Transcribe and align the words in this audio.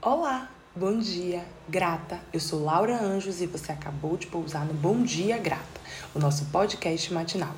Olá, 0.00 0.48
bom 0.76 0.96
dia, 1.00 1.44
grata. 1.68 2.20
Eu 2.32 2.38
sou 2.38 2.62
Laura 2.62 3.02
Anjos 3.02 3.40
e 3.40 3.48
você 3.48 3.72
acabou 3.72 4.16
de 4.16 4.28
pousar 4.28 4.64
no 4.64 4.72
Bom 4.72 5.02
Dia 5.02 5.36
Grata, 5.38 5.80
o 6.14 6.20
nosso 6.20 6.44
podcast 6.52 7.12
matinal. 7.12 7.52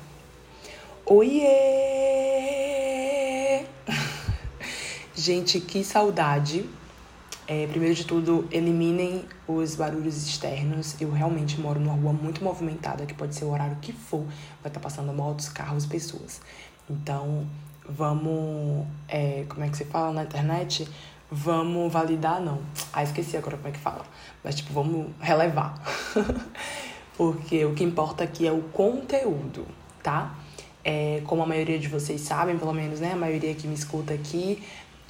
Oiê! 1.05 1.43
Gente, 5.13 5.61
que 5.61 5.83
saudade. 5.83 6.67
É, 7.47 7.67
primeiro 7.67 7.93
de 7.93 8.07
tudo, 8.07 8.47
eliminem 8.51 9.23
os 9.47 9.75
barulhos 9.75 10.17
externos. 10.27 10.99
Eu 10.99 11.11
realmente 11.11 11.61
moro 11.61 11.79
numa 11.79 11.93
rua 11.93 12.11
muito 12.11 12.43
movimentada, 12.43 13.05
que 13.05 13.13
pode 13.13 13.35
ser 13.35 13.45
o 13.45 13.51
horário 13.51 13.77
que 13.79 13.93
for, 13.93 14.25
vai 14.63 14.71
estar 14.71 14.79
passando 14.79 15.13
motos, 15.13 15.47
carros, 15.47 15.85
pessoas. 15.85 16.41
Então, 16.89 17.45
vamos. 17.87 18.87
É, 19.07 19.45
como 19.47 19.63
é 19.63 19.69
que 19.69 19.77
se 19.77 19.85
fala 19.85 20.11
na 20.11 20.23
internet? 20.23 20.89
Vamos 21.33 21.93
validar, 21.93 22.41
não. 22.41 22.59
Ah, 22.91 23.03
esqueci 23.03 23.37
agora 23.37 23.55
como 23.55 23.69
é 23.69 23.71
que 23.71 23.79
fala. 23.79 24.03
Mas, 24.43 24.55
tipo, 24.55 24.73
vamos 24.73 25.07
relevar. 25.17 25.81
Porque 27.15 27.63
o 27.63 27.73
que 27.73 27.85
importa 27.85 28.25
aqui 28.25 28.45
é 28.45 28.51
o 28.51 28.63
conteúdo, 28.63 29.65
tá? 30.03 30.35
É, 30.83 31.21
como 31.25 31.41
a 31.41 31.45
maioria 31.45 31.79
de 31.79 31.87
vocês 31.87 32.19
sabem, 32.19 32.57
pelo 32.57 32.73
menos, 32.73 32.99
né? 32.99 33.13
A 33.13 33.15
maioria 33.15 33.55
que 33.55 33.65
me 33.65 33.73
escuta 33.73 34.13
aqui, 34.13 34.61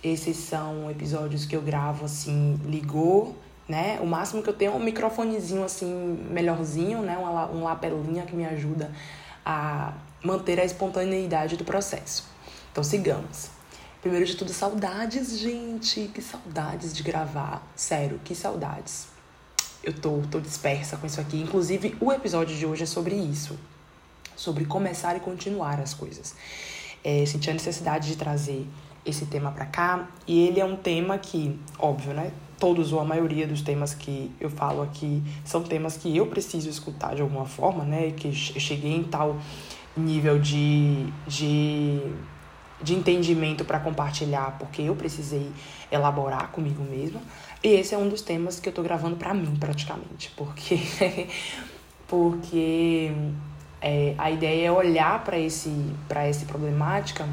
esses 0.03 0.37
são 0.37 0.91
episódios 0.91 1.45
que 1.45 1.55
eu 1.55 1.61
gravo 1.63 2.05
assim, 2.05 2.59
ligou, 2.65 3.35
né? 3.67 3.97
O 3.99 4.05
máximo 4.05 4.43
que 4.43 4.49
eu 4.49 4.53
tenho 4.53 4.73
é 4.73 4.75
um 4.75 4.79
microfonezinho 4.83 5.63
assim, 5.63 6.19
melhorzinho, 6.29 7.01
né? 7.01 7.17
Uma, 7.17 7.49
um 7.49 7.63
lapelinha 7.63 8.25
que 8.27 8.35
me 8.35 8.45
ajuda 8.45 8.91
a 9.43 9.93
manter 10.23 10.59
a 10.59 10.65
espontaneidade 10.65 11.57
do 11.57 11.65
processo. 11.65 12.29
Então 12.71 12.83
sigamos. 12.83 13.60
Primeiro 14.01 14.25
de 14.25 14.35
tudo, 14.35 14.51
saudades, 14.51 15.37
gente. 15.37 16.09
Que 16.13 16.23
saudades 16.23 16.91
de 16.91 17.03
gravar. 17.03 17.61
Sério, 17.75 18.19
que 18.23 18.33
saudades. 18.33 19.07
Eu 19.83 19.93
tô, 19.93 20.23
tô 20.29 20.39
dispersa 20.39 20.97
com 20.97 21.05
isso 21.05 21.21
aqui. 21.21 21.39
Inclusive, 21.39 21.95
o 21.99 22.11
episódio 22.11 22.57
de 22.57 22.65
hoje 22.65 22.81
é 22.81 22.85
sobre 22.87 23.13
isso. 23.13 23.59
Sobre 24.35 24.65
começar 24.65 25.15
e 25.15 25.19
continuar 25.19 25.79
as 25.79 25.93
coisas. 25.93 26.33
É, 27.03 27.23
senti 27.27 27.51
a 27.51 27.53
necessidade 27.53 28.07
de 28.07 28.15
trazer 28.15 28.65
esse 29.05 29.27
tema 29.27 29.51
para 29.51 29.67
cá. 29.67 30.07
E 30.27 30.47
ele 30.47 30.59
é 30.59 30.65
um 30.65 30.75
tema 30.75 31.19
que, 31.19 31.59
óbvio, 31.77 32.11
né? 32.11 32.31
Todos 32.57 32.91
ou 32.91 32.99
a 32.99 33.05
maioria 33.05 33.45
dos 33.45 33.61
temas 33.61 33.93
que 33.93 34.31
eu 34.39 34.49
falo 34.49 34.81
aqui 34.81 35.21
são 35.45 35.61
temas 35.61 35.95
que 35.95 36.17
eu 36.17 36.25
preciso 36.25 36.67
escutar 36.69 37.13
de 37.13 37.21
alguma 37.21 37.45
forma, 37.45 37.83
né? 37.83 38.09
Que 38.11 38.29
eu 38.29 38.33
cheguei 38.33 38.95
em 38.95 39.03
tal 39.03 39.39
nível 39.95 40.39
de, 40.39 41.05
de, 41.27 42.01
de 42.81 42.93
entendimento 42.93 43.63
para 43.63 43.79
compartilhar, 43.79 44.57
porque 44.57 44.81
eu 44.81 44.95
precisei 44.95 45.51
elaborar 45.91 46.49
comigo 46.51 46.83
mesma. 46.83 47.21
E 47.63 47.69
esse 47.69 47.93
é 47.93 47.97
um 47.97 48.09
dos 48.09 48.21
temas 48.21 48.59
que 48.59 48.69
eu 48.69 48.73
tô 48.73 48.81
gravando 48.81 49.15
para 49.15 49.33
mim, 49.33 49.55
praticamente, 49.59 50.31
porque 50.35 50.79
porque 52.07 53.11
é, 53.81 54.15
a 54.17 54.29
ideia 54.29 54.67
é 54.67 54.71
olhar 54.71 55.23
para 55.23 55.37
esse 55.37 55.71
para 56.07 56.25
essa 56.25 56.45
problemática 56.45 57.27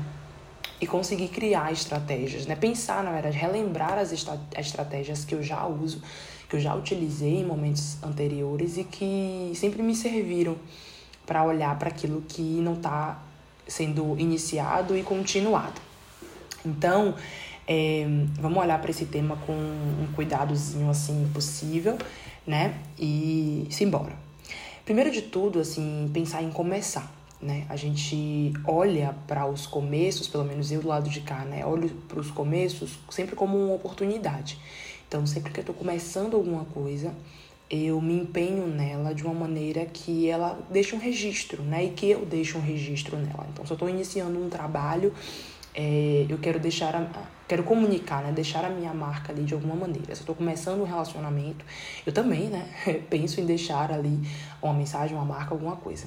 e 0.80 0.86
conseguir 0.86 1.28
criar 1.28 1.72
estratégias, 1.72 2.46
né? 2.46 2.54
Pensar, 2.54 3.02
na 3.02 3.10
verdade, 3.10 3.36
relembrar 3.36 3.98
as, 3.98 4.12
as 4.12 4.66
estratégias 4.66 5.24
que 5.24 5.34
eu 5.34 5.42
já 5.42 5.66
uso, 5.66 6.00
que 6.48 6.56
eu 6.56 6.60
já 6.60 6.74
utilizei 6.74 7.40
em 7.40 7.44
momentos 7.44 8.02
anteriores 8.02 8.76
e 8.76 8.84
que 8.84 9.52
sempre 9.54 9.82
me 9.82 9.94
serviram 9.94 10.56
para 11.26 11.42
olhar 11.44 11.76
para 11.78 11.88
aquilo 11.88 12.22
que 12.22 12.42
não 12.42 12.74
está 12.74 13.20
sendo 13.68 14.18
iniciado 14.18 14.96
e 14.96 15.02
continuado. 15.02 15.80
Então, 16.64 17.14
é, 17.66 18.06
vamos 18.40 18.58
olhar 18.58 18.80
para 18.80 18.90
esse 18.90 19.04
tema 19.04 19.36
com 19.46 19.52
um 19.52 20.08
cuidadozinho 20.16 20.88
assim 20.90 21.30
possível, 21.34 21.98
né? 22.46 22.74
E 22.98 23.66
simbora. 23.70 24.16
Primeiro 24.84 25.10
de 25.10 25.20
tudo, 25.20 25.60
assim, 25.60 26.10
pensar 26.14 26.42
em 26.42 26.50
começar, 26.50 27.12
né? 27.42 27.66
A 27.68 27.76
gente 27.76 28.54
olha 28.64 29.14
para 29.26 29.46
os 29.46 29.66
começos, 29.66 30.26
pelo 30.26 30.44
menos 30.44 30.72
eu 30.72 30.80
do 30.80 30.88
lado 30.88 31.10
de 31.10 31.20
cá, 31.20 31.44
né? 31.44 31.64
Olho 31.66 31.90
para 32.08 32.18
os 32.18 32.30
começos 32.30 32.98
sempre 33.10 33.36
como 33.36 33.56
uma 33.56 33.74
oportunidade. 33.74 34.58
Então, 35.06 35.26
sempre 35.26 35.52
que 35.52 35.60
eu 35.60 35.62
estou 35.62 35.74
começando 35.74 36.34
alguma 36.34 36.64
coisa, 36.64 37.14
eu 37.70 38.00
me 38.00 38.14
empenho 38.14 38.66
nela 38.66 39.14
de 39.14 39.22
uma 39.24 39.34
maneira 39.34 39.84
que 39.84 40.28
ela 40.28 40.58
deixe 40.70 40.94
um 40.94 40.98
registro, 40.98 41.62
né? 41.62 41.84
E 41.84 41.90
que 41.90 42.10
eu 42.10 42.24
deixe 42.24 42.56
um 42.56 42.60
registro 42.60 43.16
nela. 43.16 43.46
Então, 43.52 43.66
se 43.66 43.72
eu 43.72 43.74
estou 43.74 43.88
iniciando 43.88 44.42
um 44.42 44.48
trabalho, 44.48 45.12
é, 45.74 46.24
eu 46.28 46.38
quero 46.38 46.58
deixar, 46.58 46.96
a, 46.96 47.06
quero 47.46 47.62
comunicar, 47.62 48.22
né? 48.22 48.32
Deixar 48.32 48.64
a 48.64 48.70
minha 48.70 48.94
marca 48.94 49.32
ali 49.32 49.42
de 49.42 49.52
alguma 49.52 49.74
maneira. 49.74 50.14
Se 50.14 50.20
eu 50.20 50.24
estou 50.24 50.34
começando 50.34 50.80
um 50.80 50.84
relacionamento, 50.84 51.64
eu 52.06 52.12
também, 52.12 52.48
né? 52.48 52.66
Penso 53.10 53.40
em 53.40 53.44
deixar 53.44 53.92
ali 53.92 54.18
uma 54.62 54.72
mensagem, 54.72 55.14
uma 55.14 55.26
marca, 55.26 55.54
alguma 55.54 55.76
coisa. 55.76 56.06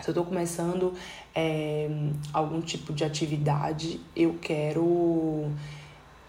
Se 0.00 0.08
eu 0.08 0.12
estou 0.12 0.26
começando 0.26 0.92
é, 1.34 1.88
algum 2.34 2.60
tipo 2.60 2.92
de 2.92 3.02
atividade, 3.02 3.98
eu 4.14 4.36
quero 4.42 5.50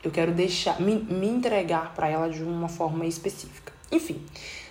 eu 0.02 0.12
quero 0.12 0.32
deixar 0.32 0.80
me, 0.80 0.96
me 0.96 1.28
entregar 1.28 1.94
para 1.94 2.08
ela 2.08 2.30
de 2.30 2.42
uma 2.42 2.70
forma 2.70 3.06
específica. 3.06 3.77
Enfim, 3.90 4.22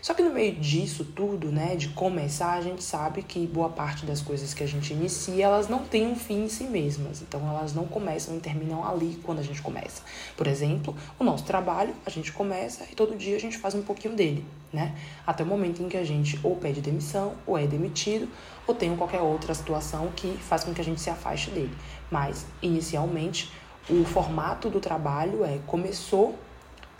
só 0.02 0.12
que 0.12 0.22
no 0.22 0.30
meio 0.30 0.54
disso 0.56 1.04
tudo, 1.04 1.50
né, 1.50 1.74
de 1.74 1.88
começar, 1.88 2.52
a 2.52 2.60
gente 2.60 2.84
sabe 2.84 3.22
que 3.22 3.46
boa 3.46 3.70
parte 3.70 4.04
das 4.04 4.20
coisas 4.20 4.52
que 4.52 4.62
a 4.62 4.66
gente 4.66 4.92
inicia, 4.92 5.46
elas 5.46 5.68
não 5.68 5.80
têm 5.84 6.06
um 6.06 6.14
fim 6.14 6.44
em 6.44 6.48
si 6.48 6.64
mesmas. 6.64 7.22
Então, 7.22 7.40
elas 7.48 7.72
não 7.72 7.86
começam 7.86 8.36
e 8.36 8.40
terminam 8.40 8.86
ali 8.86 9.18
quando 9.22 9.38
a 9.38 9.42
gente 9.42 9.62
começa. 9.62 10.02
Por 10.36 10.46
exemplo, 10.46 10.94
o 11.18 11.24
nosso 11.24 11.44
trabalho, 11.44 11.94
a 12.04 12.10
gente 12.10 12.30
começa 12.30 12.84
e 12.92 12.94
todo 12.94 13.16
dia 13.16 13.36
a 13.36 13.40
gente 13.40 13.56
faz 13.56 13.74
um 13.74 13.82
pouquinho 13.82 14.14
dele, 14.14 14.44
né? 14.70 14.94
Até 15.26 15.42
o 15.42 15.46
momento 15.46 15.82
em 15.82 15.88
que 15.88 15.96
a 15.96 16.04
gente 16.04 16.38
ou 16.42 16.56
pede 16.56 16.82
demissão, 16.82 17.34
ou 17.46 17.56
é 17.56 17.66
demitido, 17.66 18.28
ou 18.66 18.74
tem 18.74 18.94
qualquer 18.96 19.22
outra 19.22 19.54
situação 19.54 20.12
que 20.14 20.36
faz 20.36 20.62
com 20.62 20.74
que 20.74 20.80
a 20.80 20.84
gente 20.84 21.00
se 21.00 21.08
afaste 21.08 21.50
dele. 21.50 21.74
Mas, 22.10 22.44
inicialmente, 22.60 23.50
o 23.88 24.04
formato 24.04 24.68
do 24.68 24.78
trabalho 24.78 25.42
é 25.42 25.58
começou 25.66 26.38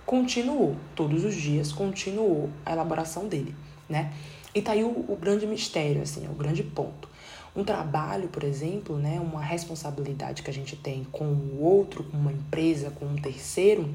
continuou, 0.07 0.77
todos 0.95 1.25
os 1.25 1.35
dias 1.35 1.73
continuou 1.73 2.49
a 2.65 2.73
elaboração 2.73 3.27
dele, 3.27 3.55
né? 3.89 4.13
E 4.55 4.63
tá 4.63 4.73
aí 4.73 4.85
o, 4.85 4.89
o 4.89 5.19
grande 5.21 5.47
mistério, 5.47 6.01
assim, 6.01 6.25
é 6.25 6.31
o 6.31 6.35
grande 6.35 6.63
ponto. 6.63 7.09
Um 7.55 7.65
trabalho, 7.65 8.29
por 8.29 8.45
exemplo, 8.45 8.97
né, 8.97 9.19
uma 9.21 9.43
responsabilidade 9.43 10.43
que 10.43 10.51
a 10.51 10.53
gente 10.53 10.77
tem 10.77 11.05
com 11.11 11.25
o 11.25 11.63
outro, 11.63 12.05
com 12.05 12.17
uma 12.17 12.33
empresa, 12.33 12.91
com 12.91 13.05
um 13.05 13.17
terceiro, 13.17 13.91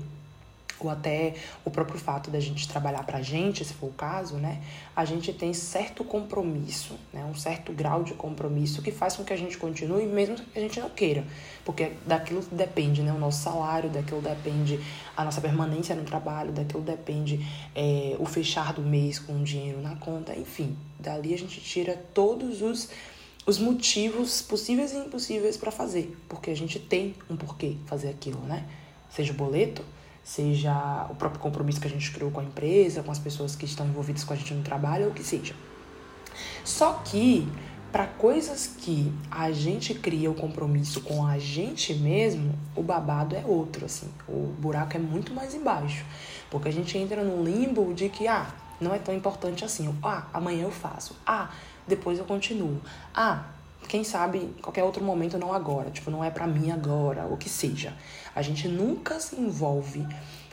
ou 0.87 0.91
até 0.91 1.35
o 1.63 1.71
próprio 1.71 1.99
fato 1.99 2.29
da 2.29 2.39
gente 2.39 2.67
trabalhar 2.67 3.03
para 3.03 3.19
a 3.19 3.21
gente, 3.21 3.63
se 3.63 3.73
for 3.73 3.87
o 3.87 3.93
caso, 3.93 4.35
né, 4.35 4.61
a 4.95 5.05
gente 5.05 5.31
tem 5.33 5.53
certo 5.53 6.03
compromisso, 6.03 6.95
né, 7.13 7.25
um 7.25 7.35
certo 7.35 7.71
grau 7.73 8.03
de 8.03 8.13
compromisso 8.13 8.81
que 8.81 8.91
faz 8.91 9.15
com 9.15 9.23
que 9.23 9.33
a 9.33 9.37
gente 9.37 9.57
continue, 9.57 10.05
mesmo 10.05 10.35
que 10.35 10.57
a 10.57 10.61
gente 10.61 10.79
não 10.79 10.89
queira, 10.89 11.23
porque 11.63 11.91
daquilo 12.05 12.41
depende, 12.51 13.01
né, 13.01 13.11
o 13.11 13.19
nosso 13.19 13.43
salário, 13.43 13.89
daquilo 13.89 14.21
depende 14.21 14.79
a 15.15 15.23
nossa 15.23 15.41
permanência 15.41 15.95
no 15.95 16.03
trabalho, 16.03 16.51
daquilo 16.51 16.81
depende 16.81 17.45
é, 17.75 18.15
o 18.19 18.25
fechar 18.25 18.73
do 18.73 18.81
mês 18.81 19.19
com 19.19 19.33
o 19.33 19.43
dinheiro 19.43 19.81
na 19.81 19.95
conta, 19.95 20.37
enfim, 20.37 20.77
dali 20.99 21.33
a 21.33 21.37
gente 21.37 21.59
tira 21.61 21.95
todos 22.13 22.61
os 22.61 22.89
os 23.45 23.57
motivos 23.57 24.41
possíveis 24.41 24.93
e 24.93 24.97
impossíveis 24.97 25.57
para 25.57 25.71
fazer, 25.71 26.15
porque 26.29 26.51
a 26.51 26.55
gente 26.55 26.79
tem 26.79 27.15
um 27.29 27.35
porquê 27.35 27.75
fazer 27.85 28.09
aquilo, 28.09 28.39
né? 28.41 28.67
Seja 29.09 29.33
o 29.33 29.35
boleto, 29.35 29.83
seja 30.23 31.07
o 31.09 31.15
próprio 31.15 31.41
compromisso 31.41 31.79
que 31.79 31.87
a 31.87 31.89
gente 31.89 32.11
criou 32.11 32.31
com 32.31 32.39
a 32.39 32.43
empresa, 32.43 33.03
com 33.03 33.11
as 33.11 33.19
pessoas 33.19 33.55
que 33.55 33.65
estão 33.65 33.85
envolvidas 33.85 34.23
com 34.23 34.33
a 34.33 34.35
gente 34.35 34.53
no 34.53 34.63
trabalho, 34.63 35.05
ou 35.05 35.11
o 35.11 35.13
que 35.13 35.23
seja. 35.23 35.53
Só 36.63 36.93
que 37.05 37.47
para 37.91 38.07
coisas 38.07 38.67
que 38.67 39.13
a 39.29 39.51
gente 39.51 39.93
cria 39.93 40.31
o 40.31 40.33
compromisso 40.33 41.01
com 41.01 41.25
a 41.25 41.37
gente 41.37 41.93
mesmo, 41.93 42.57
o 42.73 42.81
babado 42.81 43.35
é 43.35 43.43
outro, 43.45 43.85
assim. 43.85 44.09
O 44.29 44.53
buraco 44.59 44.95
é 44.95 44.99
muito 44.99 45.33
mais 45.33 45.53
embaixo. 45.53 46.05
Porque 46.49 46.69
a 46.69 46.71
gente 46.71 46.97
entra 46.97 47.21
no 47.21 47.43
limbo 47.43 47.93
de 47.93 48.07
que, 48.07 48.27
ah, 48.27 48.47
não 48.79 48.93
é 48.95 48.97
tão 48.97 49.13
importante 49.13 49.65
assim. 49.65 49.93
Ah, 50.01 50.25
amanhã 50.33 50.63
eu 50.63 50.71
faço. 50.71 51.17
Ah, 51.25 51.49
depois 51.85 52.17
eu 52.17 52.23
continuo. 52.23 52.79
Ah, 53.13 53.43
quem 53.89 54.05
sabe 54.05 54.55
qualquer 54.61 54.85
outro 54.85 55.03
momento, 55.03 55.37
não 55.37 55.53
agora. 55.53 55.89
Tipo, 55.89 56.09
não 56.09 56.23
é 56.23 56.31
para 56.31 56.47
mim 56.47 56.71
agora, 56.71 57.25
o 57.25 57.35
que 57.35 57.49
seja. 57.49 57.93
A 58.35 58.41
gente 58.41 58.67
nunca 58.67 59.19
se 59.19 59.35
envolve 59.35 60.05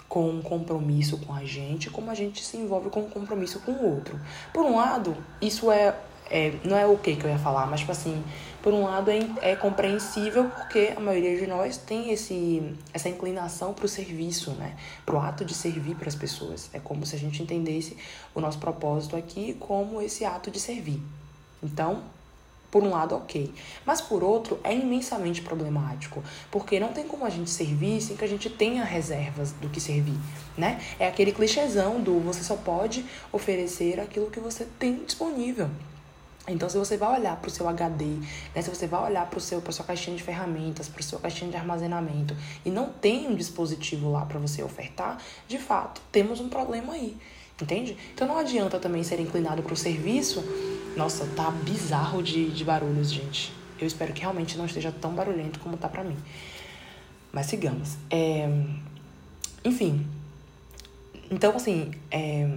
com 0.08 0.28
um 0.30 0.42
compromisso 0.42 1.18
com 1.18 1.34
a 1.34 1.44
gente 1.44 1.90
como 1.90 2.10
a 2.10 2.14
gente 2.14 2.42
se 2.42 2.56
envolve 2.56 2.88
com 2.88 3.00
um 3.00 3.10
compromisso 3.10 3.60
com 3.60 3.72
o 3.72 3.94
outro. 3.94 4.18
Por 4.52 4.64
um 4.64 4.76
lado, 4.76 5.16
isso 5.40 5.70
é, 5.70 5.94
é 6.30 6.54
não 6.64 6.76
é 6.76 6.86
o 6.86 6.96
que 6.96 7.14
que 7.14 7.24
eu 7.24 7.30
ia 7.30 7.38
falar, 7.38 7.66
mas 7.66 7.80
tipo 7.80 7.92
assim, 7.92 8.24
por 8.62 8.72
um 8.72 8.84
lado 8.84 9.10
é, 9.10 9.20
é 9.42 9.56
compreensível 9.56 10.44
porque 10.44 10.94
a 10.96 11.00
maioria 11.00 11.38
de 11.38 11.46
nós 11.46 11.76
tem 11.76 12.10
esse, 12.10 12.74
essa 12.92 13.08
inclinação 13.08 13.74
para 13.74 13.84
o 13.84 13.88
serviço, 13.88 14.52
né? 14.52 14.76
Para 15.04 15.14
o 15.14 15.20
ato 15.20 15.44
de 15.44 15.54
servir 15.54 15.94
para 15.94 16.08
as 16.08 16.14
pessoas. 16.14 16.70
É 16.72 16.80
como 16.80 17.04
se 17.04 17.14
a 17.14 17.18
gente 17.18 17.42
entendesse 17.42 17.96
o 18.34 18.40
nosso 18.40 18.58
propósito 18.58 19.14
aqui 19.14 19.56
como 19.60 20.00
esse 20.00 20.24
ato 20.24 20.50
de 20.50 20.58
servir. 20.58 21.02
Então, 21.62 22.02
Por 22.70 22.82
um 22.82 22.90
lado, 22.90 23.14
ok. 23.14 23.52
Mas 23.86 24.00
por 24.00 24.22
outro, 24.22 24.60
é 24.62 24.74
imensamente 24.74 25.40
problemático. 25.40 26.22
Porque 26.50 26.78
não 26.78 26.92
tem 26.92 27.06
como 27.06 27.24
a 27.24 27.30
gente 27.30 27.48
servir 27.48 28.00
sem 28.02 28.16
que 28.16 28.24
a 28.24 28.28
gente 28.28 28.50
tenha 28.50 28.84
reservas 28.84 29.52
do 29.52 29.70
que 29.70 29.80
servir, 29.80 30.18
né? 30.56 30.80
É 30.98 31.06
aquele 31.06 31.32
clichêzão 31.32 32.00
do 32.00 32.20
você 32.20 32.42
só 32.42 32.56
pode 32.56 33.04
oferecer 33.32 33.98
aquilo 33.98 34.30
que 34.30 34.38
você 34.38 34.66
tem 34.78 35.04
disponível. 35.04 35.70
Então, 36.46 36.68
se 36.68 36.78
você 36.78 36.96
vai 36.96 37.20
olhar 37.20 37.36
para 37.36 37.48
o 37.48 37.50
seu 37.50 37.68
HD, 37.68 38.04
né, 38.54 38.62
se 38.62 38.70
você 38.70 38.86
vai 38.86 39.10
olhar 39.10 39.26
para 39.28 39.38
a 39.38 39.72
sua 39.72 39.84
caixinha 39.84 40.16
de 40.16 40.22
ferramentas, 40.22 40.88
para 40.88 41.00
a 41.00 41.02
sua 41.02 41.18
caixinha 41.18 41.50
de 41.50 41.56
armazenamento 41.56 42.34
e 42.64 42.70
não 42.70 42.88
tem 42.88 43.28
um 43.28 43.34
dispositivo 43.34 44.10
lá 44.10 44.24
para 44.24 44.38
você 44.38 44.62
ofertar, 44.62 45.18
de 45.46 45.58
fato, 45.58 46.00
temos 46.10 46.40
um 46.40 46.48
problema 46.48 46.94
aí. 46.94 47.16
Entende? 47.60 47.96
Então 48.14 48.26
não 48.26 48.38
adianta 48.38 48.78
também 48.78 49.02
ser 49.02 49.18
inclinado 49.20 49.62
para 49.62 49.72
o 49.72 49.76
serviço. 49.76 50.44
Nossa, 50.96 51.26
tá 51.36 51.50
bizarro 51.50 52.22
de, 52.22 52.50
de 52.50 52.64
barulhos, 52.64 53.10
gente. 53.10 53.52
Eu 53.80 53.86
espero 53.86 54.12
que 54.12 54.20
realmente 54.20 54.56
não 54.56 54.66
esteja 54.66 54.92
tão 54.92 55.12
barulhento 55.12 55.58
como 55.60 55.76
tá 55.76 55.88
para 55.88 56.04
mim. 56.04 56.16
Mas 57.32 57.46
sigamos. 57.46 57.96
É... 58.10 58.48
Enfim. 59.64 60.06
Então, 61.30 61.54
assim, 61.54 61.92
é... 62.10 62.48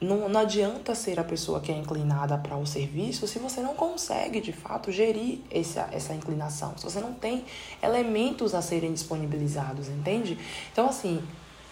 não, 0.00 0.28
não 0.28 0.40
adianta 0.40 0.94
ser 0.94 1.18
a 1.18 1.24
pessoa 1.24 1.60
que 1.60 1.72
é 1.72 1.76
inclinada 1.76 2.38
para 2.38 2.56
o 2.56 2.66
serviço 2.66 3.26
se 3.26 3.38
você 3.38 3.60
não 3.60 3.74
consegue, 3.74 4.40
de 4.40 4.52
fato, 4.52 4.92
gerir 4.92 5.40
essa, 5.50 5.88
essa 5.92 6.14
inclinação. 6.14 6.76
Se 6.76 6.84
você 6.84 7.00
não 7.00 7.12
tem 7.12 7.44
elementos 7.82 8.54
a 8.54 8.62
serem 8.62 8.92
disponibilizados, 8.92 9.88
entende? 9.88 10.38
Então, 10.72 10.88
assim, 10.88 11.22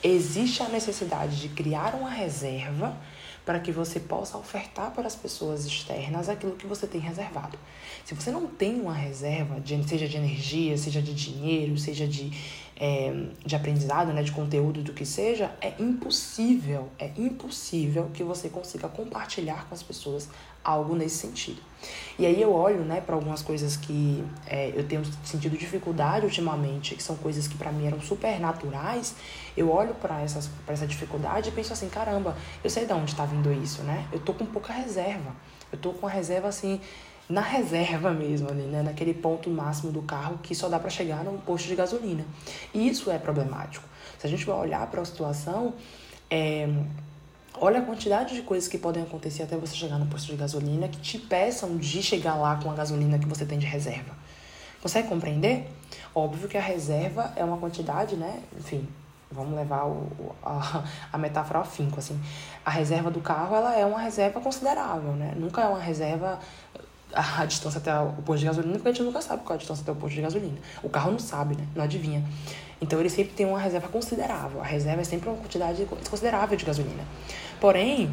existe 0.03 0.63
a 0.63 0.69
necessidade 0.69 1.41
de 1.41 1.49
criar 1.49 1.95
uma 1.95 2.11
reserva 2.11 2.97
para 3.45 3.59
que 3.59 3.73
você 3.73 3.99
possa 3.99 4.39
ofertar 4.39 4.93
para 4.93 5.07
as 5.07 5.17
pessoas 5.17 5.67
externas 5.67 6.29
aquilo 6.29 6.55
que 6.57 6.67
você 6.67 6.87
tem 6.87 7.01
reservado. 7.01 7.59
Se 8.05 8.15
você 8.15 8.31
não 8.31 8.47
tem 8.47 8.81
uma 8.81 8.95
reserva, 8.95 9.61
seja 9.87 10.07
de 10.07 10.17
energia, 10.17 10.77
seja 10.79 11.03
de 11.03 11.13
dinheiro, 11.13 11.77
seja 11.77 12.07
de, 12.07 12.31
é, 12.77 13.27
de 13.45 13.55
aprendizado, 13.55 14.13
né, 14.13 14.23
de 14.23 14.33
conteúdo, 14.33 14.83
do 14.83 14.93
que 14.93 15.05
seja, 15.05 15.51
é 15.61 15.73
impossível, 15.79 16.89
é 16.99 17.11
impossível 17.17 18.11
que 18.13 18.23
você 18.23 18.49
consiga 18.49 18.89
compartilhar 18.89 19.67
com 19.69 19.75
as 19.75 19.83
pessoas 19.83 20.29
algo 20.65 20.95
nesse 20.95 21.17
sentido. 21.17 21.61
E 22.19 22.25
aí 22.25 22.41
eu 22.41 22.53
olho, 22.53 22.81
né, 22.85 23.01
para 23.01 23.15
algumas 23.15 23.43
coisas 23.43 23.77
que 23.77 24.25
é, 24.47 24.73
eu 24.75 24.87
tenho 24.87 25.03
sentido 25.25 25.57
dificuldade 25.57 26.25
ultimamente, 26.25 26.95
que 26.95 27.03
são 27.03 27.17
coisas 27.17 27.49
que 27.49 27.57
para 27.57 27.73
mim 27.73 27.87
eram 27.87 28.01
super 28.01 28.39
naturais. 28.39 29.15
Eu 29.57 29.71
olho 29.71 29.95
para 29.95 30.21
essas 30.21 30.49
para 30.65 30.75
essa 30.75 30.87
dificuldade 30.87 31.49
e 31.49 31.53
penso 31.53 31.73
assim, 31.73 31.89
caramba, 31.89 32.37
eu 32.63 32.71
sei 32.71 32.87
de 32.87 32.93
onde 32.93 33.11
está 33.11 33.25
vindo 33.25 33.53
isso, 33.53 33.83
né? 33.83 34.07
Eu 34.13 34.21
tô 34.21 34.33
com 34.33 34.47
pouca 34.47 34.73
reserva. 34.73 35.35
Eu 35.73 35.79
tô 35.79 35.93
com 35.93 36.07
a 36.07 36.11
reserva 36.11 36.49
assim 36.49 36.81
na 37.29 37.41
reserva 37.41 38.13
mesmo 38.13 38.49
ali, 38.49 38.63
né, 38.63 38.83
naquele 38.83 39.15
ponto 39.15 39.49
máximo 39.49 39.91
do 39.91 40.03
carro 40.03 40.39
que 40.43 40.55
só 40.55 40.69
dá 40.69 40.79
para 40.79 40.91
chegar 40.91 41.25
num 41.25 41.39
posto 41.39 41.69
de 41.69 41.75
gasolina. 41.75 42.25
E 42.75 42.89
isso 42.89 43.11
é 43.11 43.19
problemático. 43.19 43.85
Se 44.19 44.27
a 44.27 44.31
gente 44.31 44.45
vai 44.45 44.57
olhar 44.57 44.87
para 44.89 45.01
a 45.01 45.05
situação, 45.05 45.75
é, 46.31 46.69
Olha 47.61 47.81
a 47.81 47.83
quantidade 47.83 48.35
de 48.35 48.43
coisas 48.43 48.69
que 48.69 48.79
podem 48.79 49.03
acontecer 49.03 49.43
até 49.43 49.57
você 49.57 49.77
chegar 49.77 49.99
no 49.99 50.07
posto 50.07 50.27
de 50.27 50.37
gasolina 50.37 50.89
que 50.89 50.99
te 50.99 51.19
peçam 51.19 51.77
de 51.77 52.03
chegar 52.03 52.35
lá 52.35 52.57
com 52.57 52.71
a 52.71 52.75
gasolina 52.75 53.19
que 53.19 53.29
você 53.29 53.45
tem 53.45 53.59
de 53.59 53.67
reserva. 53.67 54.15
Consegue 54.81 55.07
compreender? 55.07 55.69
Óbvio 56.15 56.49
que 56.49 56.57
a 56.57 56.61
reserva 56.61 57.33
é 57.37 57.45
uma 57.45 57.59
quantidade, 57.59 58.17
né? 58.17 58.43
Enfim, 58.59 58.89
vamos 59.31 59.55
levar 59.55 59.87
o, 59.87 60.35
a, 60.43 60.83
a 61.13 61.19
metáfora 61.19 61.61
ao 61.61 61.65
finco, 61.65 62.01
assim. 62.01 62.21
A 62.65 62.71
reserva 62.71 63.11
do 63.11 63.21
carro, 63.21 63.55
ela 63.55 63.79
é 63.79 63.87
uma 63.87 64.01
reserva 64.01 64.41
considerável, 64.41 65.13
né? 65.13 65.35
Nunca 65.37 65.63
é 65.63 65.69
uma 65.69 65.79
reserva 65.79 66.41
a, 67.15 67.45
distância 67.45 67.79
até 67.79 67.95
o 67.99 68.23
posto 68.23 68.41
de 68.41 68.47
gasolina, 68.47 68.75
porque 68.75 68.89
a 68.89 68.93
gente 68.93 69.03
nunca 69.03 69.21
sabe 69.21 69.43
qual 69.43 69.55
é 69.55 69.57
a 69.57 69.59
distância 69.59 69.83
até 69.83 69.93
o 69.93 69.97
posto 69.97 70.15
de 70.15 70.23
gasolina. 70.23 70.59
O 70.83 70.89
carro 70.89 71.11
não 71.11 71.19
sabe, 71.19 71.57
né? 71.57 71.67
Não 71.75 71.85
adivinha. 71.85 72.25
Então 72.81 72.99
ele 72.99 73.11
sempre 73.11 73.33
tem 73.35 73.47
uma 73.47 73.59
reserva 73.59 73.89
considerável. 73.89 74.61
A 74.61 74.65
reserva 74.65 75.01
é 75.01 75.05
sempre 75.05 75.29
uma 75.29 75.39
quantidade 75.39 75.87
considerável 76.09 76.57
de 76.57 76.65
gasolina. 76.65 77.05
Porém, 77.61 78.11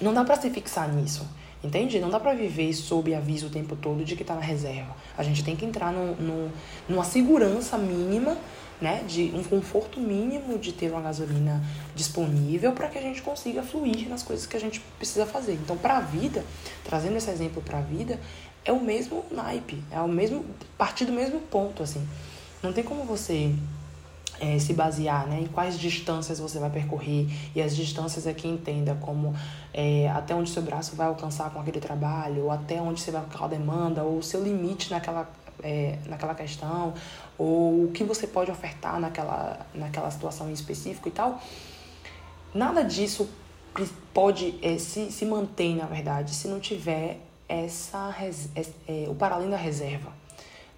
não 0.00 0.12
dá 0.12 0.24
para 0.24 0.36
se 0.36 0.50
fixar 0.50 0.92
nisso. 0.92 1.26
Entende? 1.62 1.98
Não 1.98 2.10
dá 2.10 2.20
para 2.20 2.34
viver 2.34 2.72
sob 2.74 3.14
aviso 3.14 3.46
o 3.46 3.50
tempo 3.50 3.74
todo 3.74 4.04
de 4.04 4.14
que 4.14 4.22
tá 4.22 4.34
na 4.34 4.40
reserva. 4.40 4.94
A 5.16 5.22
gente 5.22 5.42
tem 5.42 5.56
que 5.56 5.64
entrar 5.64 5.92
no, 5.92 6.14
no, 6.16 6.52
numa 6.88 7.02
segurança 7.02 7.78
mínima, 7.78 8.36
né? 8.80 9.04
De 9.06 9.32
um 9.34 9.42
conforto 9.42 10.00
mínimo 10.00 10.58
de 10.58 10.72
ter 10.72 10.90
uma 10.90 11.00
gasolina 11.00 11.62
disponível 11.94 12.72
para 12.72 12.88
que 12.88 12.98
a 12.98 13.02
gente 13.02 13.22
consiga 13.22 13.62
fluir 13.62 14.08
nas 14.08 14.22
coisas 14.22 14.46
que 14.46 14.56
a 14.56 14.60
gente 14.60 14.80
precisa 14.98 15.26
fazer. 15.26 15.54
Então, 15.54 15.76
para 15.76 15.98
a 15.98 16.00
vida, 16.00 16.44
trazendo 16.84 17.16
esse 17.16 17.30
exemplo 17.30 17.62
para 17.62 17.78
a 17.78 17.82
vida, 17.82 18.20
é 18.64 18.72
o 18.72 18.80
mesmo 18.80 19.24
naipe, 19.30 19.82
é 19.90 20.00
o 20.00 20.08
mesmo 20.08 20.44
partir 20.76 21.04
do 21.04 21.12
mesmo 21.12 21.40
ponto, 21.40 21.82
assim. 21.82 22.06
Não 22.62 22.72
tem 22.72 22.82
como 22.82 23.04
você 23.04 23.54
é, 24.40 24.58
se 24.58 24.74
basear 24.74 25.26
né, 25.26 25.40
em 25.40 25.46
quais 25.46 25.78
distâncias 25.78 26.38
você 26.38 26.58
vai 26.58 26.70
percorrer 26.70 27.26
e 27.54 27.62
as 27.62 27.74
distâncias 27.74 28.26
aqui 28.26 28.46
entenda 28.48 28.96
como 29.00 29.34
é, 29.72 30.08
até 30.10 30.34
onde 30.34 30.50
seu 30.50 30.62
braço 30.62 30.96
vai 30.96 31.06
alcançar 31.06 31.50
com 31.50 31.60
aquele 31.60 31.80
trabalho, 31.80 32.44
ou 32.44 32.50
até 32.50 32.80
onde 32.80 33.00
você 33.00 33.10
vai 33.10 33.22
colocar 33.22 33.44
a 33.46 33.48
demanda, 33.48 34.02
ou 34.02 34.18
o 34.18 34.22
seu 34.22 34.42
limite 34.42 34.90
naquela, 34.90 35.30
é, 35.66 35.98
naquela 36.06 36.34
questão, 36.34 36.94
ou 37.36 37.86
o 37.86 37.90
que 37.92 38.04
você 38.04 38.26
pode 38.26 38.50
ofertar 38.52 39.00
naquela, 39.00 39.66
naquela 39.74 40.10
situação 40.10 40.48
em 40.48 40.52
específico 40.52 41.08
e 41.08 41.10
tal. 41.10 41.42
Nada 42.54 42.82
disso 42.84 43.28
pode 44.14 44.58
é, 44.62 44.78
se, 44.78 45.10
se 45.10 45.26
manter, 45.26 45.74
na 45.74 45.86
verdade, 45.86 46.32
se 46.32 46.46
não 46.46 46.60
tiver 46.60 47.18
essa 47.48 48.14
é, 48.86 49.06
o 49.08 49.14
para 49.14 49.34
além 49.34 49.50
da 49.50 49.56
reserva. 49.56 50.12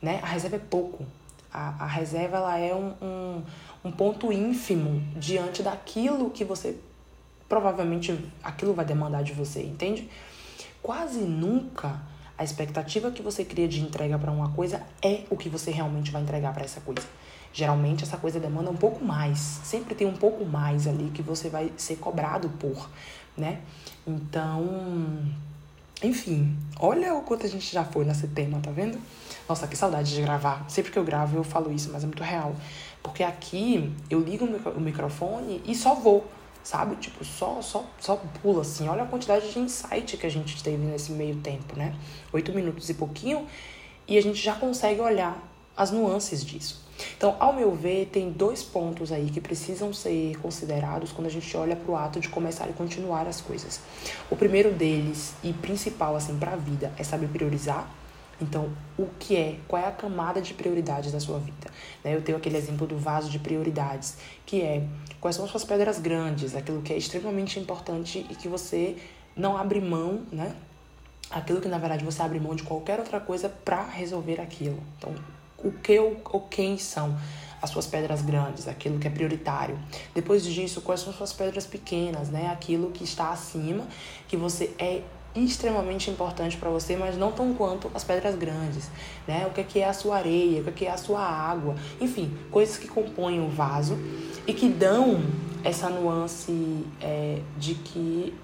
Né? 0.01 0.21
A 0.23 0.27
reserva 0.27 0.57
é 0.57 0.61
pouco. 0.61 1.05
A, 1.53 1.85
a 1.85 1.87
reserva 1.87 2.39
ela 2.39 2.59
é 2.59 2.75
um, 2.75 2.95
um, 3.03 3.43
um 3.85 3.93
ponto 3.93 4.33
ínfimo 4.33 5.03
diante 5.17 5.63
daquilo 5.63 6.31
que 6.31 6.45
você 6.45 6.79
provavelmente 7.49 8.19
aquilo 8.43 8.75
vai 8.75 8.85
demandar 8.85 9.23
de 9.23 9.33
você, 9.33 9.63
entende? 9.63 10.09
Quase 10.83 11.21
nunca 11.21 12.01
a 12.39 12.45
expectativa 12.45 13.11
que 13.11 13.21
você 13.21 13.45
cria 13.45 13.67
de 13.67 13.81
entrega 13.81 14.17
para 14.17 14.31
uma 14.31 14.51
coisa 14.51 14.81
é 15.03 15.25
o 15.29 15.37
que 15.37 15.49
você 15.49 15.73
realmente 15.73 16.13
vai 16.13 16.23
entregar 16.23 16.55
para 16.55 16.65
essa 16.65 16.81
coisa. 16.81 17.03
Geralmente 17.53 18.05
essa 18.05 18.17
coisa 18.17 18.39
demanda 18.39 18.71
um 18.71 18.77
pouco 18.77 19.05
mais, 19.05 19.39
sempre 19.65 19.95
tem 19.95 20.07
um 20.07 20.17
pouco 20.17 20.45
mais 20.45 20.87
ali 20.87 21.11
que 21.13 21.21
você 21.21 21.49
vai 21.49 21.73
ser 21.77 21.97
cobrado 21.97 22.49
por, 22.51 22.89
né? 23.37 23.61
Então, 24.07 25.19
enfim, 26.01 26.57
olha 26.79 27.13
o 27.15 27.23
quanto 27.23 27.45
a 27.45 27.49
gente 27.49 27.73
já 27.73 27.85
foi 27.85 28.05
nesse 28.05 28.29
tema, 28.29 28.61
tá 28.61 28.71
vendo? 28.71 28.99
Nossa, 29.49 29.67
que 29.67 29.77
saudade 29.77 30.15
de 30.15 30.23
gravar. 30.23 30.65
Sempre 30.69 30.93
que 30.93 30.99
eu 30.99 31.05
gravo 31.05 31.37
eu 31.37 31.43
falo 31.43 31.73
isso, 31.73 31.91
mas 31.93 32.05
é 32.05 32.07
muito 32.07 32.23
real. 32.23 32.55
Porque 33.03 33.25
aqui 33.25 33.93
eu 34.09 34.21
ligo 34.21 34.45
o 34.45 34.81
microfone 34.81 35.61
e 35.65 35.75
só 35.75 35.95
vou, 35.95 36.25
sabe? 36.69 36.97
Tipo, 36.97 37.25
só, 37.25 37.63
só, 37.63 37.87
só 37.99 38.17
pula 38.43 38.61
assim. 38.61 38.89
Olha 38.89 39.03
a 39.03 39.07
quantidade 39.07 39.51
de 39.51 39.59
insight 39.59 40.19
que 40.19 40.27
a 40.27 40.31
gente 40.31 40.63
teve 40.63 40.85
nesse 40.85 41.11
meio 41.13 41.37
tempo, 41.37 41.75
né? 41.75 41.95
Oito 42.31 42.53
minutos 42.53 42.91
e 42.91 42.95
pouquinho. 42.95 43.47
E 44.07 44.19
a 44.19 44.23
gente 44.23 44.37
já 44.37 44.55
consegue 44.55 45.01
olhar 45.01 45.43
as 45.75 45.91
nuances 45.91 46.45
disso. 46.45 46.87
Então, 47.17 47.37
ao 47.41 47.55
meu 47.55 47.75
ver, 47.75 48.11
tem 48.13 48.31
dois 48.31 48.63
pontos 48.63 49.11
aí 49.13 49.31
que 49.31 49.41
precisam 49.41 49.95
ser 49.95 50.37
considerados 50.43 51.11
quando 51.11 51.29
a 51.29 51.31
gente 51.31 51.57
olha 51.57 51.75
para 51.75 51.91
o 51.91 51.97
ato 51.97 52.21
de 52.21 52.29
começar 52.29 52.69
e 52.69 52.75
continuar 52.75 53.27
as 53.27 53.41
coisas. 53.41 53.81
O 54.31 54.37
primeiro 54.37 54.71
deles, 54.71 55.35
e 55.43 55.55
principal 55.55 56.17
assim 56.17 56.37
para 56.39 56.53
a 56.53 56.57
vida, 56.57 56.93
é 56.99 57.05
saber 57.05 57.29
priorizar. 57.29 57.89
Então, 58.41 58.71
o 58.97 59.07
que 59.19 59.37
é? 59.37 59.59
Qual 59.67 59.83
é 59.83 59.87
a 59.87 59.91
camada 59.91 60.41
de 60.41 60.55
prioridades 60.55 61.11
da 61.11 61.19
sua 61.19 61.39
vida? 61.39 61.71
Né? 62.05 62.15
Eu 62.15 62.23
tenho 62.23 62.39
aquele 62.39 62.57
exemplo 62.57 62.87
do 62.87 62.97
vaso 62.97 63.29
de 63.29 63.39
prioridades, 63.39 64.17
que 64.47 64.63
é 64.63 64.87
quais 65.21 65.35
são 65.35 65.45
as 65.45 65.51
suas 65.51 65.65
pedras 65.65 65.99
grandes, 65.99 66.55
aquilo 66.55 66.81
que 66.83 66.93
é 66.93 66.97
extremamente 66.97 67.59
importante 67.59 68.25
e 68.31 68.35
que 68.35 68.47
você 68.47 68.97
não 69.37 69.57
abre 69.57 69.81
mão, 69.81 70.23
né? 70.31 70.55
Aquilo 71.31 71.61
que 71.61 71.69
na 71.69 71.79
verdade 71.79 72.05
você 72.05 72.23
abre 72.23 72.41
mão 72.41 72.55
de 72.55 72.63
qualquer 72.63 72.99
outra 72.99 73.21
coisa 73.21 73.49
para 73.49 73.85
resolver 73.85 74.41
aquilo. 74.41 74.83
Então, 74.97 75.15
o 75.59 75.73
que 75.73 75.99
ou, 75.99 76.21
ou 76.25 76.41
quem 76.43 76.79
são 76.79 77.19
as 77.61 77.71
suas 77.71 77.87
pedras 77.87 78.23
grandes, 78.23 78.69
aquilo 78.69 78.99
que 78.99 79.09
é 79.09 79.11
prioritário. 79.11 79.79
Depois 80.15 80.45
disso, 80.45 80.81
quais 80.81 81.01
são 81.01 81.11
as 81.11 81.17
suas 81.17 81.33
pedras 81.33 81.67
pequenas, 81.67 82.29
né? 82.29 82.51
Aquilo 82.53 82.93
que 82.93 83.03
está 83.03 83.31
acima, 83.31 83.87
que 84.29 84.37
você 84.37 84.73
é 84.79 85.03
extremamente 85.45 86.11
importante 86.11 86.57
para 86.57 86.71
você, 86.71 86.97
mas 86.97 87.17
não 87.17 87.33
tão 87.33 87.55
quanto 87.55 87.91
as 87.95 88.05
pedras 88.05 88.35
grandes, 88.35 88.91
né? 89.27 89.47
O 89.47 89.51
que 89.51 89.61
é, 89.61 89.65
que 89.65 89.81
é 89.81 89.89
a 89.89 89.93
sua 89.93 90.17
areia, 90.17 90.61
o 90.61 90.65
que 90.65 90.71
é, 90.71 90.73
que 90.73 90.87
é 90.87 90.91
a 90.91 90.97
sua 90.97 91.21
água, 91.21 91.75
enfim, 92.01 92.37
coisas 92.51 92.77
que 92.77 92.89
compõem 92.89 93.45
o 93.45 93.49
vaso 93.49 93.99
e 94.47 94.53
que 94.53 94.69
dão 94.69 95.23
essa 95.65 95.89
nuance 95.89 96.85
é, 97.01 97.41
de 97.59 97.75
que 97.75 98.35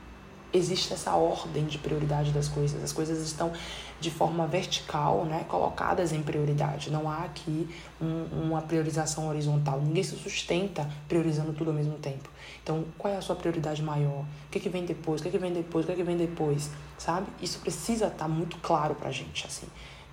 existe 0.54 0.92
essa 0.92 1.14
ordem 1.16 1.66
de 1.66 1.78
prioridade 1.78 2.30
das 2.30 2.48
coisas. 2.48 2.82
As 2.82 2.92
coisas 2.92 3.18
estão 3.20 3.52
de 4.00 4.10
forma 4.10 4.46
vertical, 4.46 5.24
né, 5.24 5.44
colocadas 5.48 6.12
em 6.12 6.22
prioridade. 6.22 6.90
Não 6.90 7.10
há 7.10 7.24
aqui 7.24 7.68
um, 8.00 8.46
uma 8.46 8.62
priorização 8.62 9.28
horizontal. 9.28 9.80
Ninguém 9.80 10.02
se 10.02 10.16
sustenta 10.16 10.88
priorizando 11.08 11.52
tudo 11.52 11.70
ao 11.70 11.76
mesmo 11.76 11.94
tempo. 11.94 12.28
Então, 12.62 12.84
qual 12.96 13.12
é 13.12 13.16
a 13.16 13.20
sua 13.20 13.34
prioridade 13.34 13.82
maior? 13.82 14.20
O 14.20 14.50
que, 14.50 14.58
é 14.58 14.60
que 14.60 14.68
vem 14.68 14.84
depois? 14.84 15.20
O 15.20 15.22
que, 15.24 15.28
é 15.28 15.32
que 15.32 15.38
vem 15.38 15.52
depois? 15.52 15.84
O 15.84 15.86
que, 15.86 15.92
é 15.92 15.96
que 15.96 16.04
vem 16.04 16.16
depois? 16.16 16.70
Sabe? 16.96 17.26
Isso 17.42 17.58
precisa 17.58 18.06
estar 18.06 18.24
tá 18.24 18.28
muito 18.28 18.56
claro 18.58 18.94
pra 18.94 19.10
gente, 19.10 19.46
assim, 19.46 19.66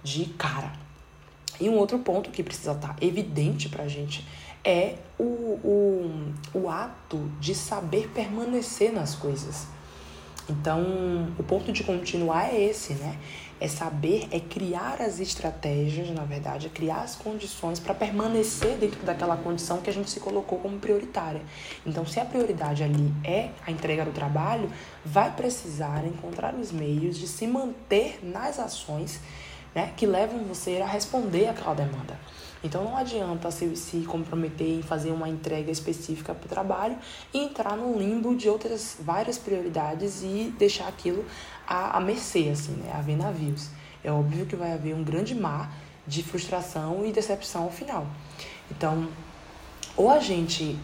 de 0.03 0.25
cara. 0.25 0.73
E 1.59 1.69
um 1.69 1.77
outro 1.77 1.99
ponto 1.99 2.31
que 2.31 2.41
precisa 2.41 2.71
estar 2.71 2.95
tá 2.95 2.95
evidente 3.01 3.69
pra 3.69 3.87
gente 3.87 4.25
é 4.63 4.95
o, 5.19 5.23
o, 5.23 6.33
o 6.53 6.69
ato 6.69 7.17
de 7.39 7.53
saber 7.53 8.09
permanecer 8.13 8.91
nas 8.91 9.15
coisas. 9.15 9.67
Então, 10.49 11.33
o 11.37 11.43
ponto 11.43 11.71
de 11.71 11.83
continuar 11.83 12.53
é 12.53 12.61
esse, 12.61 12.93
né? 12.93 13.17
É 13.59 13.67
saber, 13.67 14.27
é 14.31 14.39
criar 14.39 15.01
as 15.01 15.19
estratégias, 15.19 16.09
na 16.09 16.23
verdade, 16.23 16.65
é 16.65 16.69
criar 16.69 17.01
as 17.01 17.15
condições 17.15 17.79
para 17.79 17.93
permanecer 17.93 18.75
dentro 18.77 19.03
daquela 19.05 19.37
condição 19.37 19.81
que 19.81 19.89
a 19.89 19.93
gente 19.93 20.09
se 20.09 20.19
colocou 20.19 20.57
como 20.57 20.79
prioritária. 20.79 21.41
Então, 21.85 22.05
se 22.05 22.19
a 22.19 22.25
prioridade 22.25 22.83
ali 22.83 23.13
é 23.23 23.49
a 23.65 23.71
entrega 23.71 24.03
do 24.03 24.11
trabalho, 24.11 24.71
vai 25.05 25.31
precisar 25.31 26.03
encontrar 26.05 26.55
os 26.55 26.71
meios 26.71 27.17
de 27.17 27.27
se 27.27 27.45
manter 27.45 28.19
nas 28.23 28.57
ações 28.57 29.19
né, 29.73 29.93
que 29.95 30.05
levam 30.05 30.39
você 30.43 30.81
a 30.81 30.85
responder 30.85 31.47
aquela 31.47 31.73
demanda. 31.73 32.19
Então 32.63 32.83
não 32.83 32.95
adianta 32.95 33.49
se, 33.49 33.75
se 33.75 34.01
comprometer 34.01 34.67
em 34.67 34.81
fazer 34.81 35.11
uma 35.11 35.27
entrega 35.27 35.71
específica 35.71 36.33
para 36.33 36.45
o 36.45 36.49
trabalho 36.49 36.97
e 37.33 37.39
entrar 37.39 37.75
no 37.75 37.97
limbo 37.97 38.35
de 38.35 38.47
outras 38.47 38.97
várias 38.99 39.37
prioridades 39.37 40.21
e 40.21 40.53
deixar 40.57 40.87
aquilo 40.87 41.25
à, 41.67 41.97
à 41.97 41.99
mercê, 41.99 42.49
assim, 42.51 42.73
né? 42.73 42.91
A 42.93 43.01
ver 43.01 43.17
navios. 43.17 43.69
É 44.03 44.11
óbvio 44.11 44.45
que 44.45 44.55
vai 44.55 44.73
haver 44.73 44.93
um 44.93 45.03
grande 45.03 45.33
mar 45.33 45.73
de 46.05 46.21
frustração 46.21 47.03
e 47.05 47.11
decepção 47.11 47.63
ao 47.63 47.71
final. 47.71 48.05
Então, 48.69 49.07
ou 49.95 50.09
a 50.09 50.19
gente 50.19 50.77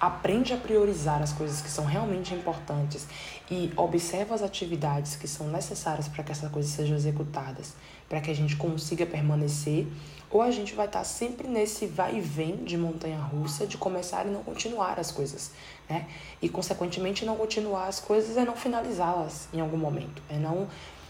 aprende 0.00 0.52
a 0.52 0.56
priorizar 0.56 1.22
as 1.22 1.32
coisas 1.32 1.60
que 1.60 1.70
são 1.70 1.84
realmente 1.84 2.34
importantes 2.34 3.06
e 3.50 3.72
observa 3.76 4.34
as 4.34 4.42
atividades 4.42 5.16
que 5.16 5.26
são 5.26 5.48
necessárias 5.48 6.08
para 6.08 6.22
que 6.22 6.32
essas 6.32 6.50
coisas 6.50 6.70
sejam 6.70 6.96
executadas, 6.96 7.74
para 8.08 8.20
que 8.20 8.30
a 8.30 8.34
gente 8.34 8.56
consiga 8.56 9.04
permanecer 9.04 9.86
ou 10.30 10.42
a 10.42 10.50
gente 10.50 10.74
vai 10.74 10.86
estar 10.86 11.00
tá 11.00 11.04
sempre 11.04 11.48
nesse 11.48 11.86
vai 11.86 12.16
e 12.16 12.20
vem 12.20 12.56
de 12.56 12.76
montanha 12.76 13.18
russa 13.18 13.66
de 13.66 13.78
começar 13.78 14.26
e 14.26 14.30
não 14.30 14.42
continuar 14.42 14.98
as 15.00 15.10
coisas, 15.10 15.52
né? 15.88 16.06
E 16.42 16.48
consequentemente 16.48 17.24
não 17.24 17.36
continuar 17.36 17.86
as 17.86 17.98
coisas 17.98 18.36
é 18.36 18.44
não 18.44 18.54
finalizá-las 18.54 19.48
em 19.52 19.60
algum 19.60 19.78
momento, 19.78 20.22
é 20.28 20.36
não 20.36 20.68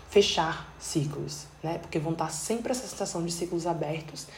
fechar 0.09 0.73
ciclos, 0.79 1.47
né? 1.63 1.79
Porque 1.79 1.99
vão 1.99 2.13
estar 2.13 2.27
tá 2.27 2.31
sempre 2.31 2.71
essa 2.71 2.87
sensação 2.87 3.25
de 3.25 3.33
ciclos 3.33 3.67
abertos, 3.67 4.29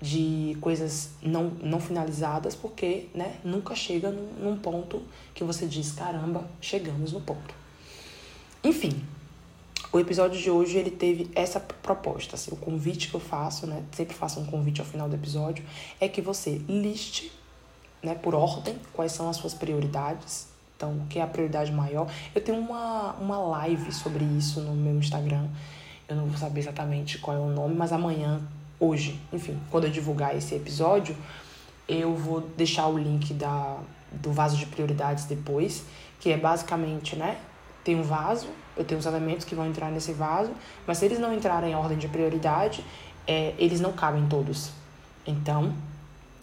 de 0.00 0.56
coisas 0.60 1.10
não, 1.22 1.44
não 1.62 1.80
finalizadas, 1.80 2.54
porque 2.54 3.08
né, 3.14 3.36
nunca 3.42 3.74
chega 3.74 4.10
num, 4.10 4.50
num 4.50 4.56
ponto 4.58 5.02
que 5.34 5.42
você 5.42 5.66
diz, 5.66 5.92
caramba, 5.92 6.48
chegamos 6.60 7.12
no 7.12 7.20
ponto. 7.20 7.54
Enfim, 8.62 9.02
o 9.92 9.98
episódio 9.98 10.40
de 10.40 10.50
hoje 10.50 10.76
ele 10.76 10.90
teve 10.90 11.30
essa 11.34 11.58
proposta, 11.58 12.34
assim, 12.36 12.52
o 12.52 12.56
convite 12.56 13.08
que 13.08 13.14
eu 13.14 13.20
faço, 13.20 13.66
né? 13.66 13.82
Sempre 13.92 14.14
faço 14.14 14.40
um 14.40 14.46
convite 14.46 14.80
ao 14.80 14.86
final 14.86 15.08
do 15.08 15.14
episódio, 15.14 15.64
é 16.00 16.08
que 16.08 16.20
você 16.20 16.60
liste, 16.68 17.32
né, 18.02 18.14
por 18.14 18.34
ordem, 18.34 18.76
quais 18.92 19.12
são 19.12 19.28
as 19.28 19.36
suas 19.36 19.54
prioridades. 19.54 20.48
Então, 20.76 20.92
o 20.98 21.06
que 21.06 21.18
é 21.18 21.22
a 21.22 21.26
prioridade 21.26 21.72
maior? 21.72 22.12
Eu 22.34 22.42
tenho 22.42 22.58
uma, 22.58 23.14
uma 23.14 23.38
live 23.38 23.90
sobre 23.90 24.24
isso 24.24 24.60
no 24.60 24.74
meu 24.74 24.98
Instagram. 24.98 25.48
Eu 26.06 26.16
não 26.16 26.26
vou 26.26 26.36
saber 26.36 26.60
exatamente 26.60 27.18
qual 27.18 27.36
é 27.36 27.40
o 27.40 27.48
nome, 27.48 27.74
mas 27.74 27.92
amanhã, 27.92 28.46
hoje, 28.78 29.20
enfim, 29.32 29.58
quando 29.70 29.84
eu 29.84 29.90
divulgar 29.90 30.36
esse 30.36 30.54
episódio, 30.54 31.16
eu 31.88 32.14
vou 32.14 32.40
deixar 32.40 32.86
o 32.88 32.98
link 32.98 33.32
da, 33.34 33.78
do 34.12 34.32
vaso 34.32 34.56
de 34.56 34.66
prioridades 34.66 35.24
depois, 35.24 35.84
que 36.20 36.30
é 36.30 36.36
basicamente, 36.36 37.16
né? 37.16 37.38
Tem 37.84 37.94
um 37.94 38.02
vaso, 38.02 38.48
eu 38.76 38.84
tenho 38.84 38.98
os 38.98 39.06
elementos 39.06 39.44
que 39.44 39.54
vão 39.54 39.66
entrar 39.66 39.90
nesse 39.90 40.12
vaso, 40.12 40.50
mas 40.86 40.98
se 40.98 41.04
eles 41.04 41.18
não 41.18 41.32
entrarem 41.32 41.72
em 41.72 41.74
ordem 41.74 41.96
de 41.96 42.08
prioridade, 42.08 42.84
é, 43.26 43.54
eles 43.58 43.80
não 43.80 43.92
cabem 43.92 44.26
todos. 44.26 44.70
Então, 45.26 45.72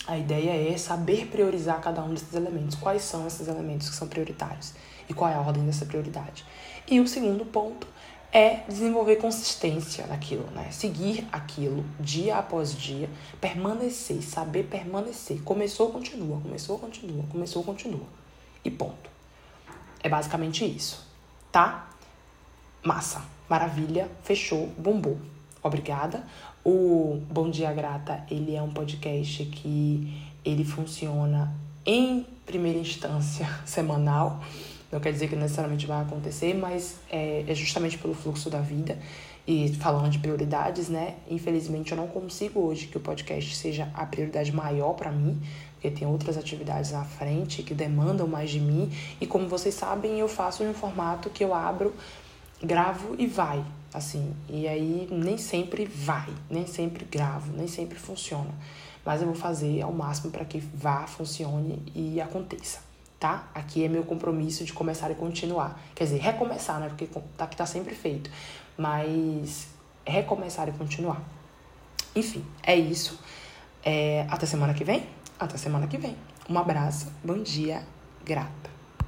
a 0.07 0.17
ideia 0.17 0.73
é 0.73 0.77
saber 0.77 1.27
priorizar 1.27 1.79
cada 1.81 2.03
um 2.03 2.13
desses 2.13 2.33
elementos. 2.33 2.75
Quais 2.75 3.03
são 3.03 3.25
esses 3.25 3.47
elementos 3.47 3.89
que 3.89 3.95
são 3.95 4.07
prioritários? 4.07 4.73
E 5.07 5.13
qual 5.13 5.29
é 5.29 5.33
a 5.33 5.39
ordem 5.39 5.65
dessa 5.65 5.85
prioridade? 5.85 6.45
E 6.89 6.99
o 6.99 7.07
segundo 7.07 7.45
ponto 7.45 7.87
é 8.33 8.63
desenvolver 8.67 9.17
consistência 9.17 10.07
naquilo, 10.07 10.49
né? 10.55 10.71
Seguir 10.71 11.27
aquilo 11.31 11.85
dia 11.99 12.37
após 12.37 12.75
dia, 12.75 13.07
permanecer, 13.39 14.23
saber 14.23 14.63
permanecer. 14.63 15.43
Começou, 15.43 15.91
continua, 15.91 16.41
começou, 16.41 16.79
continua, 16.79 17.23
começou, 17.29 17.63
continua. 17.63 18.07
E 18.65 18.71
ponto. 18.71 19.07
É 20.01 20.09
basicamente 20.09 20.65
isso, 20.65 21.07
tá? 21.51 21.91
Massa, 22.81 23.23
maravilha, 23.47 24.09
fechou, 24.23 24.67
bombou. 24.79 25.19
Obrigada. 25.61 26.25
O 26.65 27.21
Bom 27.29 27.51
Dia 27.51 27.71
Grata, 27.71 28.25
ele 28.31 28.55
é 28.55 28.61
um 28.61 28.73
podcast 28.73 29.45
que 29.45 30.23
ele 30.43 30.65
funciona 30.65 31.53
em 31.85 32.25
primeira 32.45 32.79
instância 32.79 33.47
semanal. 33.63 34.41
Não 34.93 34.99
quer 34.99 35.11
dizer 35.11 35.27
que 35.27 35.35
necessariamente 35.35 35.87
vai 35.87 36.03
acontecer, 36.03 36.53
mas 36.53 36.97
é, 37.09 37.43
é 37.47 37.55
justamente 37.55 37.97
pelo 37.97 38.13
fluxo 38.13 38.47
da 38.47 38.61
vida 38.61 38.95
e 39.47 39.73
falando 39.73 40.07
de 40.09 40.19
prioridades, 40.19 40.87
né? 40.87 41.15
Infelizmente 41.27 41.91
eu 41.91 41.97
não 41.97 42.07
consigo 42.07 42.59
hoje 42.59 42.85
que 42.85 42.95
o 42.95 42.99
podcast 42.99 43.55
seja 43.55 43.89
a 43.95 44.05
prioridade 44.05 44.51
maior 44.51 44.93
para 44.93 45.11
mim, 45.11 45.41
porque 45.73 45.89
tem 45.89 46.07
outras 46.07 46.37
atividades 46.37 46.91
na 46.91 47.03
frente 47.03 47.63
que 47.63 47.73
demandam 47.73 48.27
mais 48.27 48.51
de 48.51 48.59
mim. 48.59 48.91
E 49.19 49.25
como 49.25 49.47
vocês 49.47 49.73
sabem, 49.73 50.19
eu 50.19 50.27
faço 50.27 50.63
em 50.63 50.69
um 50.69 50.75
formato 50.75 51.27
que 51.31 51.43
eu 51.43 51.55
abro 51.55 51.91
gravo 52.61 53.15
e 53.17 53.25
vai, 53.25 53.65
assim. 53.91 54.31
E 54.47 54.67
aí 54.67 55.07
nem 55.11 55.39
sempre 55.39 55.85
vai, 55.85 56.29
nem 56.51 56.67
sempre 56.67 57.03
gravo, 57.03 57.51
nem 57.51 57.67
sempre 57.67 57.97
funciona. 57.97 58.51
Mas 59.03 59.21
eu 59.21 59.27
vou 59.27 59.35
fazer 59.35 59.81
ao 59.81 59.91
máximo 59.91 60.31
para 60.31 60.45
que 60.45 60.59
vá, 60.59 61.07
funcione 61.07 61.81
e 61.95 62.21
aconteça, 62.21 62.79
tá? 63.23 63.47
Aqui 63.55 63.85
é 63.85 63.87
meu 63.87 64.03
compromisso 64.03 64.65
de 64.65 64.73
começar 64.73 65.09
e 65.09 65.15
continuar. 65.15 65.79
Quer 65.95 66.03
dizer, 66.03 66.19
recomeçar, 66.19 66.77
né? 66.81 66.89
Porque 66.89 67.07
tá 67.37 67.47
que 67.47 67.55
tá 67.55 67.65
sempre 67.65 67.95
feito. 67.95 68.29
Mas 68.77 69.67
recomeçar 70.05 70.67
e 70.67 70.73
continuar. 70.73 71.21
Enfim, 72.13 72.45
é 72.61 72.75
isso. 72.75 73.17
É, 73.81 74.27
até 74.29 74.45
semana 74.45 74.73
que 74.73 74.83
vem? 74.83 75.07
Até 75.39 75.55
semana 75.55 75.87
que 75.87 75.97
vem. 75.97 76.17
Um 76.49 76.59
abraço, 76.59 77.13
bom 77.23 77.41
dia, 77.41 77.81
grata. 78.25 78.72